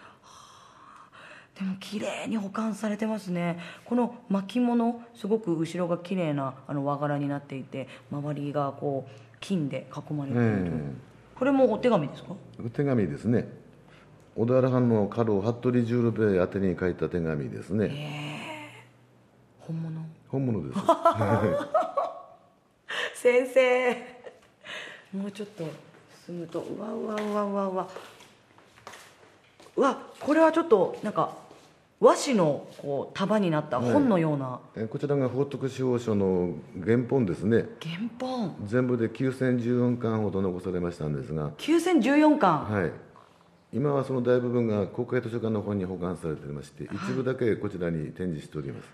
[1.55, 3.59] でも綺麗に保管されてますね。
[3.85, 10.91] この巻物すごく後ろが綺麗なあの和柄になっていて周りがこう金で囲まれている、え
[11.35, 12.33] これもお手紙ですか？
[12.73, 13.47] 手紙ですね。
[14.35, 18.71] 小田原藩の家老服部十郎兵衛宛てに書いた手紙ですね、
[19.59, 20.01] 本物？
[20.29, 20.79] 本物です。
[23.21, 23.93] 先生。
[25.13, 25.63] もうちょっと
[26.25, 27.87] 進むとうわうわうわうわうわ。
[29.75, 31.35] うわこれはちょっとなんか
[32.03, 34.59] 和紙のこう束になった本のような。
[34.75, 37.65] えこちらが宝徳司法書の原本ですね。
[37.81, 38.53] 原本。
[38.65, 41.51] 全部で9014巻ほど残されましたんですが。
[41.51, 42.91] 9014巻、はい。
[43.71, 48.91] 今はその大部分が国会図書館の方に保管されておりまして、一部だけこちらに展示しております。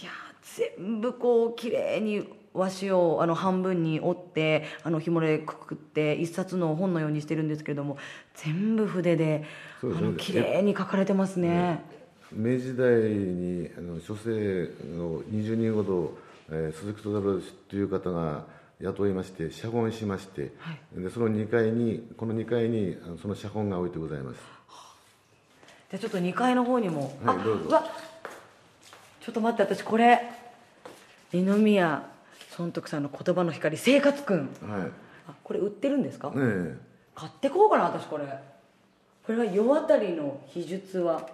[0.00, 0.10] いや
[0.78, 7.98] 全部こう綺麗に和紙をあの半分に折ってあの紐でくくって一冊の本のようにしてるんですけれども
[8.34, 11.82] 全部筆であそうです綺麗に書かれてますね。
[12.30, 14.30] 明治時代にあの書生
[14.96, 16.16] の20人ほど、
[16.50, 18.44] えー鈴木戸三郎という方が
[18.80, 20.52] 雇いまして写本しまして、
[20.94, 24.38] でその2階にこの2階にあのその写本が置いてございます。
[25.90, 27.64] じゃあちょっと2階の方にも、はいどうぞ。
[27.64, 27.84] うわ。
[29.20, 30.20] ちょっと待って私これ
[31.32, 32.08] 二宮
[32.50, 34.38] 尊徳さんの言葉の光生活くん。
[34.38, 34.90] はい。
[35.26, 36.76] あこれ売ってるんですか、ねえ。
[37.16, 38.24] 買ってこうかな私これ
[39.24, 41.24] これは世渡りの秘術は？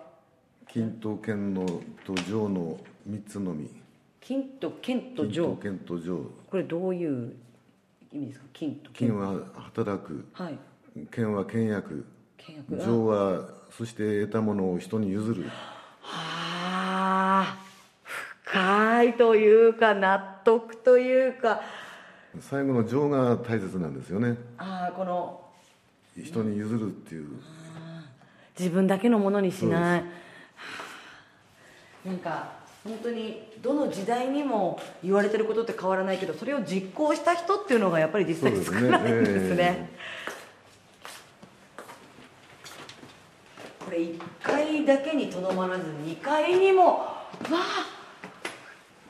[0.71, 1.65] 金と剣の
[2.05, 3.71] と上の3つのみ。
[4.21, 6.19] 金と剣と金と上剣と上
[6.51, 7.33] これどういう
[8.13, 8.45] 意味ですか？
[8.53, 9.09] 金と剣。
[9.09, 10.27] 金は働く。
[10.35, 10.59] はい。
[11.11, 12.05] 剣は倹約。
[12.37, 12.85] 倹約。
[12.85, 15.45] 上はそして得たものを人に譲る。
[16.03, 17.59] はあ
[18.43, 21.63] 深いというか納得というか。
[22.41, 24.37] 最後の情が大切なんですよね。
[24.59, 25.41] ああこの。
[26.23, 27.29] 人に譲るっていう
[28.59, 30.01] 自分だけのものにしない。
[30.01, 30.05] は
[32.05, 32.09] あ。
[32.09, 39.91] なんか本当にどの時代にも言われてることって変わらないけどそれを実行した人っていうのがやっぱり実際少ないんですね。
[39.93, 39.99] え
[43.85, 47.17] これ1階だけにとどまらず2階にもわ
[47.53, 47.87] あ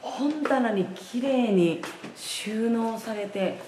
[0.01, 1.83] 本棚にきれいに
[2.17, 3.59] 収納されて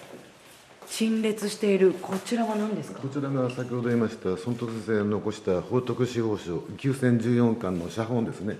[0.90, 3.00] 陳列しているこちらは何ですか？
[3.00, 8.58] こちらが先ほど言いました尊徳先生が残した宝徳司法書9014巻の写本ですね。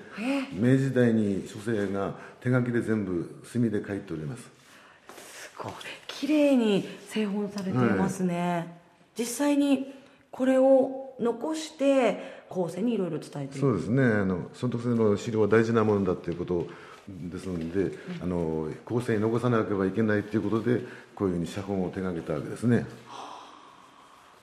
[0.52, 4.42] 明治時代に書生が手書きで全部墨で書いております。
[4.42, 5.72] すごい。
[6.06, 8.76] 綺麗に製本されていますね、
[9.18, 9.92] 実際に
[10.30, 13.60] これを残して後世にいろいろ伝えている。
[13.60, 14.02] そうですね。
[14.02, 16.66] あの尊徳先生の資料は大事なものだっていうこと
[17.08, 20.82] ですので、あの後世に残さなければいけないということで
[21.20, 22.86] こういうふうに写本を手掛けたわけですね。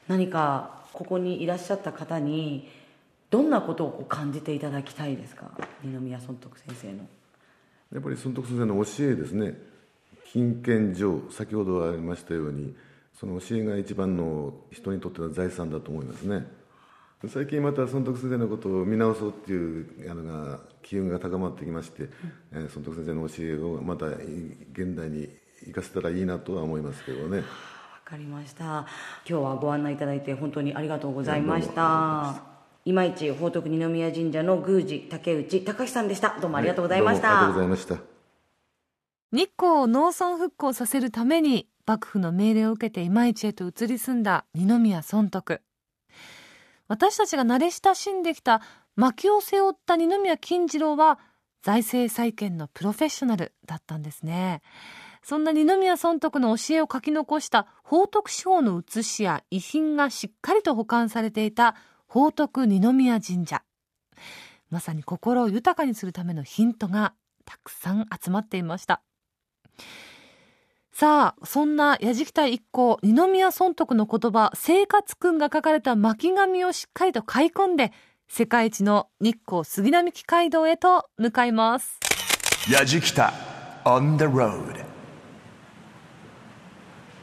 [0.07, 2.69] 何かここにいらっしゃった方に
[3.31, 5.49] どんなことをこう感じていただきたいですか？
[5.83, 6.99] 二宮尊徳先生の。
[7.91, 9.55] やっぱり尊徳先生の教えですね。
[10.31, 12.75] 金券上先ほどありましたように
[13.19, 16.45] その教えが一番の人にとっての財産だと思いますね。
[17.27, 22.07] 最近また尊徳先生のことを見直そうっていうあのが機運が高まってきまして、
[22.51, 25.27] えー尊徳先生の教えをまた現代に
[25.65, 27.38] 生かせたらいいなとは思いますけどね。
[27.38, 27.43] わ
[28.06, 28.86] かりました。
[29.28, 32.41] 今日はご案内いただいて本当にありがとうございました。
[32.86, 36.38] 今市宝徳二宮神社の宮司竹内隆さんでした。
[36.39, 37.96] どうもありがとうございました、ありがとうございました。
[39.34, 45.62] 日光を農村復興させるために幕府の命令を受けて今市へと移り住んだ二宮尊徳。
[46.88, 48.62] 私たちが慣れ親しんできた
[48.96, 51.20] 薪を背負った二宮金次郎は
[51.62, 54.62] 財政再建のプロフェッショナルだったんですね
[55.27, 61.75] そんな二宮尊徳の教えを書き残した宝徳司法の写しや遺品がしっかりと保管されていた
[62.07, 63.61] 宝徳二宮神社。
[64.69, 67.13] まさに心を豊かにするためのヒントが
[67.43, 69.01] たくさん集まっていました。
[70.93, 77.91] さあそんな矢敷隊一行二宮尊徳の言葉生活訓が書かれた巻紙をしっかりと買い込んで
[78.29, 81.99] 世界一の日光杉並木街道へと向かいます。
[82.71, 83.33] やじきた
[83.83, 84.96] on the road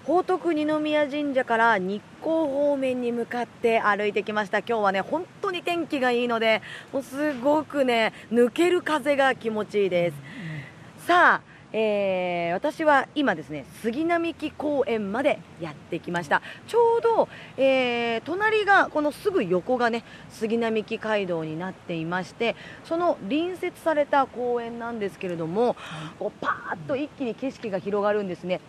[0.06, 4.58] 宝徳二宮神社から日光方面に向かって歩いてきました。
[4.58, 6.60] 今日はね本当に天気がいいので
[6.92, 11.06] もうすごくね抜ける風が気持ちいいです。
[11.06, 11.40] さあ、
[11.72, 16.42] えー私は今ですね杉並木公園までやってきました。
[16.66, 25.76] ちょうど、えー隣がこのすぐ横がね杉並木街道になっていましてその隣接された公園なんですけれども、
[26.18, 28.60] こうパーッと一気に景色が広がるんですね。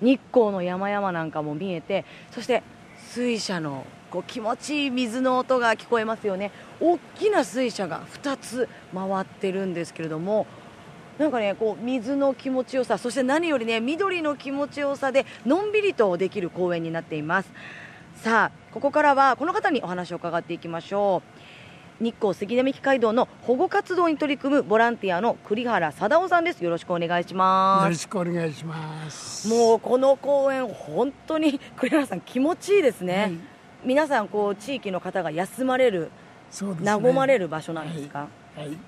[0.00, 2.62] 日光の山々なんかも見えてそして
[3.12, 6.50] 水車のこう気持ちいい水の音が聞こえますよね。
[6.80, 10.46] 大きな水車が2つ回ってるんですけれども
[11.18, 17.52] なんかねこう水の気持ちよさそして何よりね緑の気持ちよさでのんびりとできる公園になっています。
[18.16, 21.40] さあここからはこの方にお話を伺っていきましょう。
[22.00, 26.64] 日光杉並木街道の保護活動に取り組むボランティアの栗原貞夫さんです。
[26.64, 27.84] よろしくお願いします。
[27.84, 29.46] よろしくお願いします。
[29.48, 33.32] もうこの公園、本当に栗原さん、気持ちいいですね、はい。
[33.84, 36.10] 皆さんこう、地域の方が休まれる、
[36.80, 36.90] ね。
[36.90, 38.20] 和まれる場所なんですか、
[38.56, 38.68] はい。
[38.68, 38.78] はい。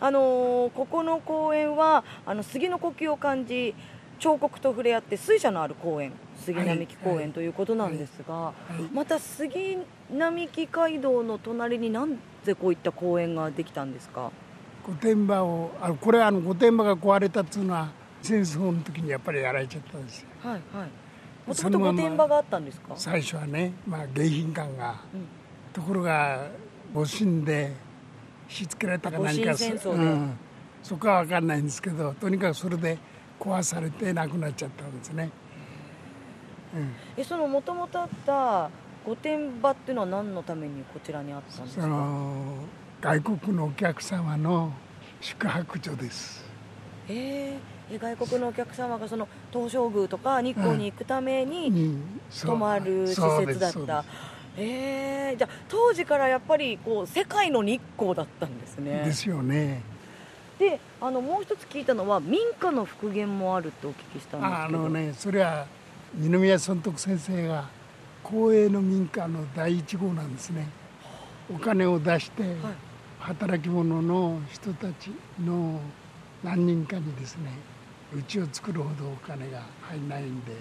[0.00, 3.76] あのーここの公園はあの杉の呼吸を感じ、
[4.18, 6.12] 彫刻と触れ合って水車のある公園、
[6.44, 7.24] 杉並木公はい。
[7.26, 8.82] 園ということなんですが、い。
[8.92, 9.78] また杉
[10.10, 14.30] 並木街道の隣になんでこういった公園ができたんですか？
[14.86, 17.90] 御殿場を、あこれはあの御殿場が壊れたっていうのは
[18.22, 20.28] 戦争の時にやっぱりやられちゃったんですよ。
[20.42, 20.88] はいはい。
[21.48, 22.94] もともと御殿場があったんですか？
[22.96, 25.26] 最初はね、まあ迎賓館が、うん。
[25.72, 26.46] ところが
[26.94, 27.72] 戊辰で
[28.48, 30.04] 火つけられたか何か戦争で。
[30.04, 30.38] うん、
[30.82, 32.96] そこは分かんないんですけど、とにかくそれで
[33.40, 35.30] 壊されてなくなっちゃったんですね。
[37.16, 38.70] えそのもともとあった
[39.06, 42.56] 御殿場っていうのは何のためにこちらにあったんですそかの
[43.00, 44.72] 外国のお客様の
[45.20, 46.44] 宿泊所です。
[47.08, 52.00] えーえ外国のお客様がその東照宮とか日光に行くために
[52.42, 53.66] 泊まる施設だった。
[53.68, 54.04] すそうです。
[54.56, 59.04] えーじゃあ当時からやっぱりこう世界の日光だったんですね。
[59.04, 59.82] ですよね。
[60.58, 64.78] であのもう一つ聞いたのは民家の復元もあるとお聞きしたんですけど。
[64.80, 65.66] あのね、それは
[66.14, 67.68] 二宮尊徳先生が
[68.28, 70.66] 公営の民家の第一号なんですね。
[71.48, 72.56] お金を出して、
[73.20, 75.80] 働き者の人たちの
[76.42, 77.52] 何人かにですね、
[78.28, 80.52] 家を作るほどお金が入んないんで、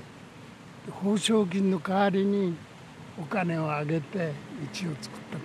[0.91, 2.55] 報奨金の代わりに
[3.19, 4.31] お金をあげて
[4.71, 5.43] 家を作ったと。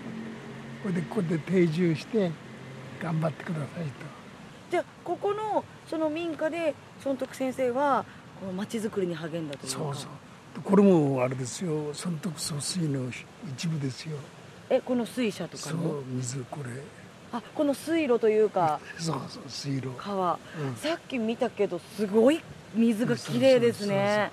[0.83, 2.31] これでここで定住して
[3.03, 3.91] 頑張ってくださいと。
[4.71, 8.05] じゃあここのその民家で尊徳先生は
[8.39, 10.30] この町づくりに励んだというかそうそう。
[10.65, 13.11] これもあれですよ、尊徳疎水の
[13.57, 14.17] 一部ですよ。
[14.69, 16.71] えこの水車とかそうの、水これ。
[17.33, 19.91] あこの水路というかそうそう、水路。
[19.97, 22.41] 川、うんさっき見たけどすごい
[22.75, 24.31] 水が綺麗ですね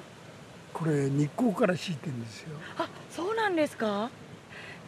[0.74, 2.50] これ日光から敷いてるんですよ。
[2.78, 4.10] あそうなんですか？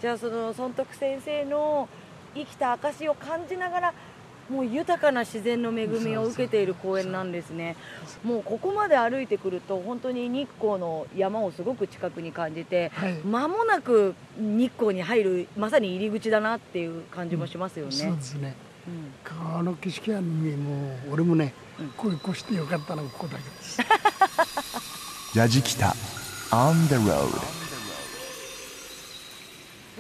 [0.02, 1.88] じゃあその尊徳先生の
[2.36, 3.94] 生きた証を感じながら
[4.50, 7.76] もう豊かな自然の恵みを受けている公園なんですね
[8.24, 13.14] もうここまで歩いてくると本当に日光の山をすごく近くに感じて、はい。
[13.24, 18.56] 間もなく日光に入るまさに入り口だなっていう感じもしますよね、そうですね。
[18.88, 19.14] うん。
[19.24, 21.54] 川の景色はねもう俺もね、
[21.96, 23.80] ここへ越してよかったのはここだけです。
[25.36, 25.96] ヤジキタ
[26.52, 27.60] On the road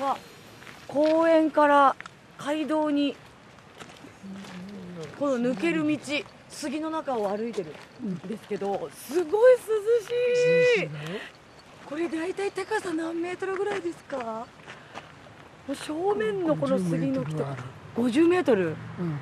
[0.01, 0.17] わ
[0.88, 1.95] 公園から
[2.38, 3.15] 街道に
[5.19, 5.97] この抜ける道
[6.49, 9.59] 杉の中を歩いてるんですけどすごい涼
[10.79, 10.89] しい。
[11.85, 14.17] これ大体高さ何メートルぐらいですか？
[15.67, 17.45] もう正面のこの杉の木と
[17.95, 19.01] 50メートルはある50メートル。
[19.01, 19.19] うん。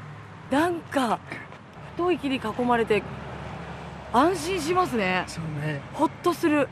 [0.49, 1.19] なんか
[1.93, 3.03] 太い木に囲まれて
[4.13, 5.25] 安心しますね。
[5.27, 5.81] そうね。
[5.93, 6.69] ほっとする。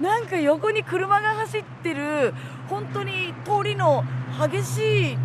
[0.00, 2.34] なんか横に車が走ってる
[2.68, 4.04] 本当に通りの
[4.40, 5.18] 激しい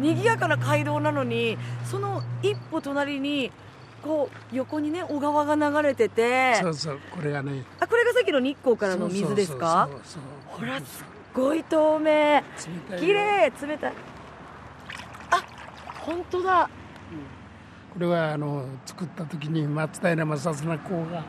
[0.00, 3.52] 賑やかな街道なのにその一歩隣に
[4.04, 6.56] こう横にね小川が流れてて。
[6.56, 7.64] そうそうこれがね。
[7.80, 9.88] あこれがさっきの日光からの水ですか？
[9.90, 12.04] そうそうそうそうほらすっごい透明。
[12.04, 12.42] 冷
[12.90, 13.00] たいよ。
[13.00, 13.92] 綺麗冷たい。
[15.30, 15.42] あ
[16.00, 16.68] 本当だ。
[17.94, 21.24] これはあの作った時に松平正綱公が、はい。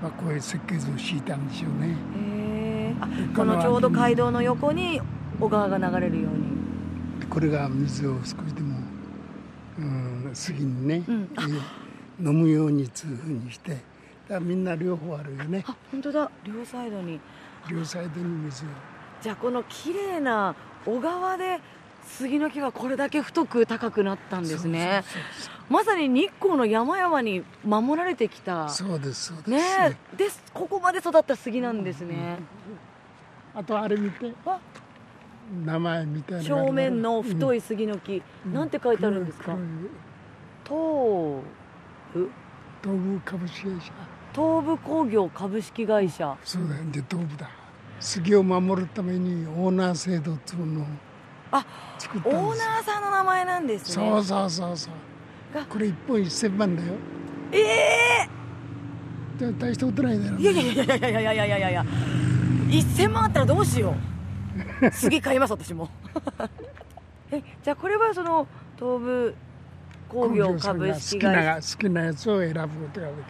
[0.00, 1.88] まあ、こういう設計図を敷いたんでしょうね。
[1.88, 2.94] へえ。
[3.00, 5.02] あこのちょうど街道の横に
[5.38, 7.26] 小川が流れるように。
[7.28, 8.78] これが水を少しでも、
[9.78, 11.28] うん、杉にね、うん
[12.22, 13.78] 飲むようにつうふうにして
[14.28, 15.64] だみんな両方あるよね。
[15.66, 16.30] あ本当だ。
[16.44, 17.18] 両サイドに。
[17.70, 18.68] 両サイドに水を。
[19.20, 20.54] じゃあこの綺麗な
[20.86, 21.60] 小川で
[22.04, 25.02] 杉の木がこれだけ太く高くなったんですね。
[25.04, 28.68] そうそうまさに日光の山々に守られてきた。
[28.68, 29.96] そうですそうです、ね。
[30.12, 32.38] えでここまで育った杉なんですね、
[33.54, 34.32] あとあれ見て。
[34.46, 34.58] あ。
[35.64, 39.46] 名前みたいな正面の太い、い杉の木、なんて書いてあるんですか？
[39.46, 39.60] 黒い。
[40.70, 41.44] 豆腐
[42.12, 43.92] 東部株式会社。
[44.32, 46.36] 東部工業株式会社。
[46.44, 46.84] そうだよ。
[46.90, 47.50] で東部だ。
[48.00, 50.86] 杉を守るためにオーナー制度っていうのを
[51.52, 51.66] あ
[51.98, 54.06] 作ったんですオーナーさんの名前なんですね。
[54.10, 55.54] そうそうそうそう。
[55.54, 56.94] がこれ1本1000万だよ。
[57.52, 58.40] ええ
[59.38, 60.38] で大したことないだろ。
[60.38, 61.70] いやいやいやいやいやいやいやいやいや。
[61.70, 61.84] いや
[62.70, 63.94] 1000万あったらどうしよ
[64.82, 64.90] う。
[64.92, 65.88] 次買います私も。
[67.32, 68.46] えじゃあこれはその
[68.76, 69.34] 東部
[70.10, 71.76] 工業株式会社。
[71.76, 73.24] 好きな好きなやつを選ぶことができる。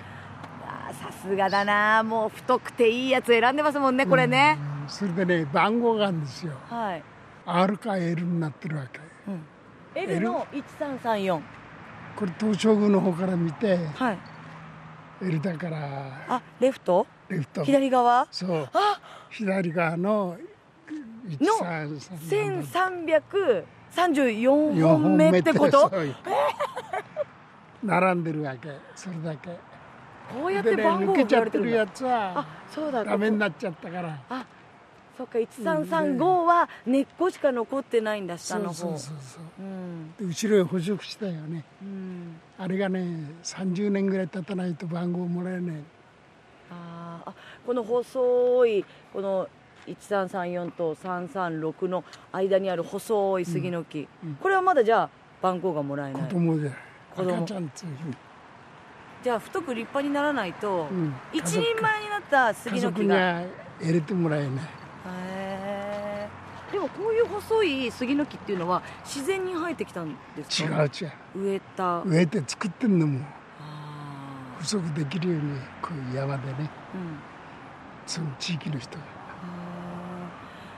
[0.93, 2.03] さすがだな。
[2.03, 4.89] もう太くていいやつ選んでますもんねこれね、うん。
[4.89, 6.53] それでね番号があるんですよ。
[6.69, 7.03] はい。
[7.47, 9.01] R か L になってるわけ。
[9.95, 11.41] L の1334
[12.17, 14.19] これ東照宮の方から見てはい。
[15.23, 15.79] L だから
[16.29, 17.07] あレフト？
[17.29, 17.65] レフト。
[17.65, 18.27] 左側？
[18.31, 18.69] そう。
[18.73, 19.01] あ！
[19.31, 20.37] 左側の
[21.29, 22.01] 133
[23.95, 25.89] 1334本目ってこと？
[25.91, 26.01] そう。
[26.05, 26.17] いう
[27.83, 29.49] 並んでるわけそれだけ。
[30.33, 34.09] こうやって番号が抜けちゃってるやつはあそうだダメにこなっちゃったから。
[34.11, 34.47] こあ
[35.19, 38.75] そっか1335は根っこしか残ってないんだ下の方。
[38.75, 39.43] そうそうそうそう。
[39.61, 40.15] うん。
[40.19, 41.65] で後ろへ捕食したよね。
[41.83, 42.41] うん。
[42.59, 45.77] あれがね30年ぐらい経たないと番号もらえない
[46.71, 47.35] あーあ
[47.67, 49.49] この細いこの
[49.87, 54.35] 1334と336の間にある細い杉の木、うん。
[54.37, 55.11] これはまだじゃあ
[55.43, 56.23] 番号がもらえない。
[56.23, 56.75] 子供で子供赤ちゃ。
[56.75, 56.75] んっ
[57.15, 57.47] ていう
[59.23, 61.15] じゃあ太く立派にならないと、うん。
[61.33, 63.43] 一人前になった杉家の木が。
[63.81, 64.51] 入れてもらえない。
[66.73, 71.13] でもこういう細い杉の木っていうのは自然に生えてきたんです違かう違う。
[71.35, 72.03] 植えた。
[72.03, 73.21] 植えて作ってんのも。
[73.61, 76.53] あ不足できるようにこう山でね。
[76.55, 76.69] ーうん。
[78.07, 79.05] その地域の人が。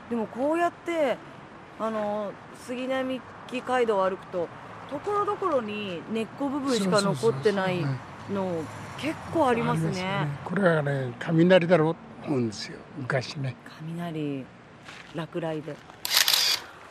[0.09, 1.16] でもこうやって
[1.78, 2.33] あの
[2.66, 4.49] 杉並木街道を歩くと
[4.93, 7.82] ところどころに根っこ部分しか残ってない
[8.30, 8.62] の
[8.99, 10.28] 結構ありますよね。
[10.45, 12.78] これはね雷だろうと思うんですよ。
[12.99, 13.57] 昔ね。
[13.80, 14.45] 雷
[15.14, 15.74] 落雷で。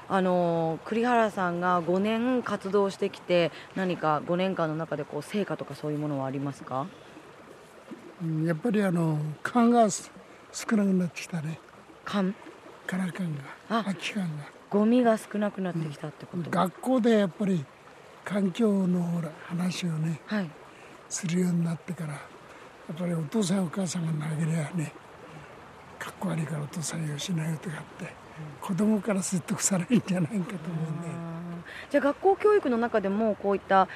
[0.10, 6.88] あの栗原さんが5年活動してきて何か5年間の中でこう成果とかそういうものはありますか？
[8.22, 10.04] うんやっぱりあの缶が少
[10.72, 11.60] なくなってきたね。
[12.04, 12.34] 缶
[12.88, 14.44] カラ缶があ空き缶が。
[14.70, 17.66] ゴミが少なくなってきたってこと、学校でやっぱり
[18.24, 20.50] 環境のほら話をねはい。
[21.10, 22.20] するようになってからや
[22.94, 24.94] っぱりお父さんお母さんが投げりゃね
[26.00, 28.14] かっこ悪いからお父さんよしないよとかって
[28.62, 31.08] 子供から説得されるんじゃないかと思うんで
[31.90, 33.88] じゃあ学校教育の中でもこういった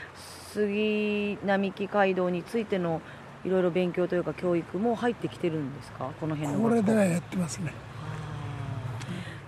[0.53, 3.01] 杉並木街道についての
[3.43, 6.11] いろいろ勉強というか教育も入ってきてるんですか？
[6.19, 7.73] この辺のこれではやってますね。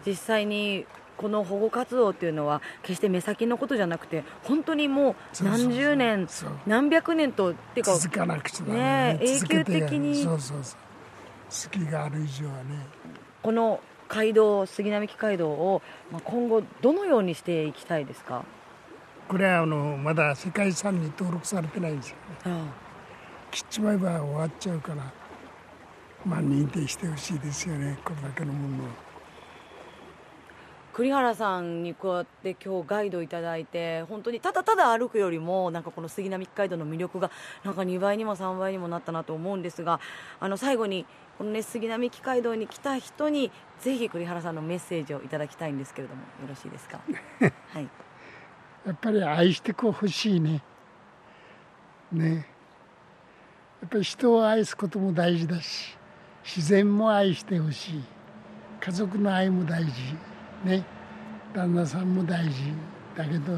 [0.05, 0.86] 実際に
[1.18, 6.28] この保護活動っていうのは決して目先のことじゃなくて本当にもう何十年
[6.65, 9.20] 何百年とっていうか続かなくね。
[9.22, 10.24] 永久的に。
[10.24, 10.80] そうそうそう。
[11.49, 12.86] 好きがある以上はね。
[13.41, 18.43] この街道杉並木街道を、まあ、今後どのようにしていきたいですか？
[19.28, 22.15] これはあのまだ世界遺産に登録されてないんですよ
[22.45, 22.61] ね。
[23.51, 25.03] 切っちまえば終わっちゃうから
[26.26, 27.97] まあ認定してほしいですよね。
[28.05, 28.88] これだけのものを
[30.97, 37.29] 栗原さんにこうやって今日ガイドいただいて本当にただただ歩くよりもなんかこの杉並木街道の魅力が
[37.63, 39.99] なんか2倍にも3倍にもなったなと思うんですが
[40.39, 41.05] あの最後に
[41.37, 46.99] この、ね、杉並木街道に来た人にぜひ栗原さんのメッセージをいただきたいんですけれどもよろしいですか？
[47.73, 47.87] はい。
[48.87, 50.63] やっぱり愛してこう欲しいね。
[52.11, 52.47] ね。
[53.81, 55.95] やっぱり人を愛すことも大事だし
[56.43, 58.03] 自然も愛してほしい。
[58.79, 59.91] 家族の愛も大事
[60.63, 60.83] ね
[61.53, 62.73] 旦那さんも大事
[63.15, 63.57] だけど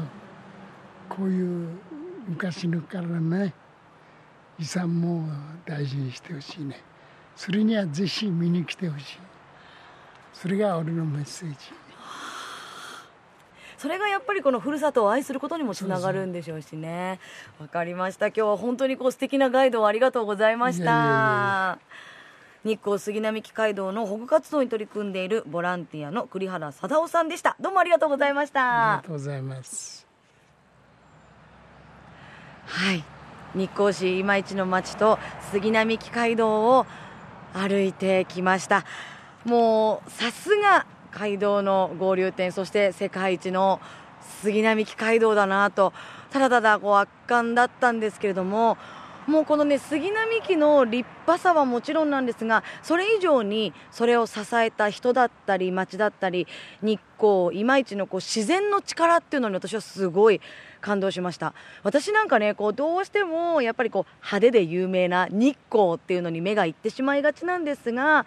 [1.08, 1.68] こういう
[2.28, 3.54] 昔のからね
[4.58, 5.26] 遺産も
[5.64, 6.82] 大事にしてほしいね。
[7.34, 9.18] それにはぜひ見に来てほしい。
[10.34, 11.56] それが俺のメッセージ。
[13.78, 17.18] それがやっぱりこのふるさとを愛することにもつながるんでしょうしね。
[17.58, 18.26] わかりました。
[18.26, 21.80] 今日は本当にこう素敵なガイドをありがとうございましいやいやいやた
[22.62, 27.56] 日光杉並木街道の保護活動に取り組んでいるボランティアの栗原貞夫さんでした。
[27.58, 30.06] どうもありがとうございましありがたとうございます。
[32.66, 33.02] はい。
[33.54, 35.18] 日光市今市の町と
[35.50, 36.86] 杉並木街道を
[37.54, 38.84] 歩いてきました。
[39.46, 43.80] もうさすが街道の合流点そして世界一の
[44.42, 45.94] 杉並木街道だなと
[46.30, 48.76] ただただこう圧巻だったんですけれども
[49.26, 56.46] もうこのね杉並木の立派さはもちろんなんですがそれ以上にそれを支えた人だったり町だったり
[56.82, 60.40] 日光いまいちのこう自然の力っていうのに私はすごい
[60.80, 61.54] 感動しました。
[61.82, 68.24] 私なんかねこうどうしてもやっぱりこう派手で有名な日光っていうのに目がいってしまいがちなんですが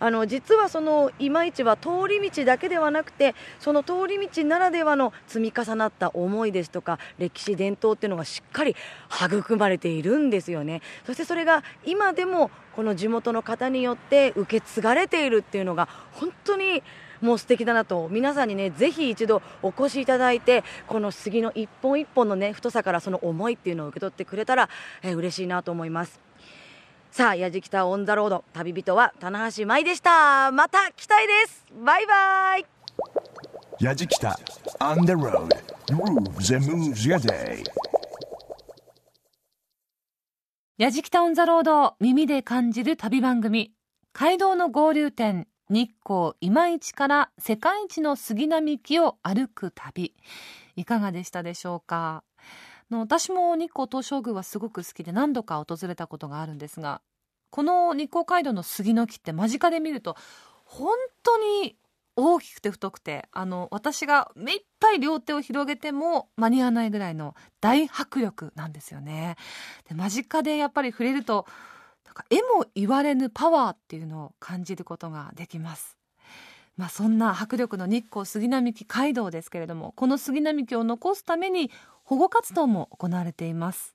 [0.00, 8.74] あの実はその今市は通り道だけではなくてその通り道ならではの積み重なった思いですとか歴史伝統っていうのがしっかり
[9.10, 10.80] 育まれているんですよね。
[11.06, 16.82] そしてそれが今でもこの地元の方によって受け継がれているっていうのが本当に
[17.20, 24.70] もう素敵だなと皆さんにねぜひ一度お越しいただいてこの杉の一本一本のね太さからその思いっていうのを受け取ってくれたら、
[25.02, 26.29] えー、嬉しいなと思います。
[27.10, 30.52] さあやじきたオンザロード旅人は棚橋舞でした。
[30.52, 31.66] また来たいです。
[31.84, 32.66] バイバイ。
[33.80, 34.38] やじきた
[34.78, 35.48] On the road
[35.88, 37.64] Grooves and moves your day.
[40.78, 43.72] やじきたオンザロード耳で感じる旅番組。
[44.12, 50.14] 街道の合流点日光今市から世界一の杉並木を歩く旅。
[50.76, 52.22] いかがでしたでしょうか？
[52.90, 57.00] の私も日光東照宮はすごく好きで何度か訪れたことがあるんですが
[57.50, 60.16] この日光街道の杉の木って間近で見ると
[60.64, 61.76] 本当に
[62.16, 69.36] 大きくて太くてあの私が目いっぱい両手を広げても間に合わないぐらいの大迫力なんですよね。
[69.88, 71.46] で間近でやっぱり触れると
[72.04, 75.96] なんか絵も言われぬパワーっていうのを感じることができます。
[76.76, 81.70] まあ、そんな迫力の日光杉並木街道ですけれどもこの杉並木を残すために
[82.10, 83.94] 保護活動も行われています。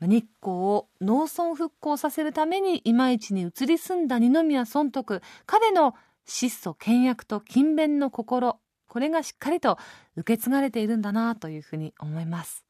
[0.00, 5.94] 日光を農村復興させるために今市に移り住んだ二宮尊徳彼の
[6.24, 9.78] 質素倹約と勤勉の心これがしっかりと
[10.16, 12.64] 受け継がれているんだなというふうに思います、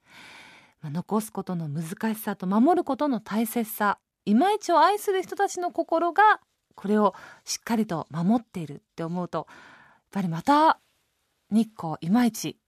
[0.82, 6.40] まあ、残すことの難しさと守ることの大切さ今市を愛する人たちの心が
[6.74, 7.14] これを
[7.44, 9.56] しっかりと守っているって思うとやっ
[10.12, 10.78] ぱりまた
[11.50, 12.58] 日光今市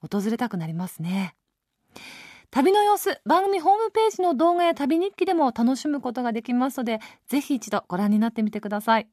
[0.00, 1.34] 訪れたくなりますね。
[2.50, 9.08] 旅の様子番組ホームページの動画や旅日記でも楽しむことができますのでぜひ一度ご覧になってみてください。